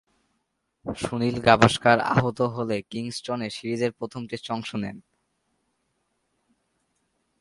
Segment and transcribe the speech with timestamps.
[0.85, 4.97] সুনীল গাভাস্কার আহত হলে কিংস্টনে সিরিজের প্রথম টেস্টে অংশ নেন।